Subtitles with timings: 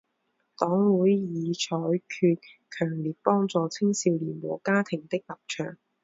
[0.57, 1.75] 党会议采
[2.09, 2.39] 取
[2.71, 5.77] 强烈帮助青少年和家庭的立场。